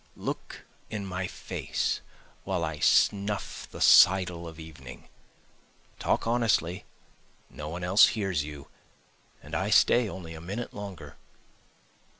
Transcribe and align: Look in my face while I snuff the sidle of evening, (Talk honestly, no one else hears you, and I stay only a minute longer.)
Look 0.17 0.61
in 0.89 1.05
my 1.05 1.27
face 1.27 2.01
while 2.43 2.63
I 2.63 2.79
snuff 2.79 3.67
the 3.69 3.81
sidle 3.81 4.47
of 4.47 4.59
evening, 4.59 5.07
(Talk 5.99 6.25
honestly, 6.25 6.85
no 7.51 7.69
one 7.69 7.83
else 7.83 8.07
hears 8.07 8.43
you, 8.43 8.67
and 9.43 9.53
I 9.53 9.69
stay 9.69 10.09
only 10.09 10.33
a 10.33 10.41
minute 10.41 10.73
longer.) 10.73 11.17